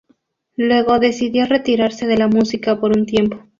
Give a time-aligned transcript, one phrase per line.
[0.57, 3.37] Luego decidió retirarse de la música por un tiempo.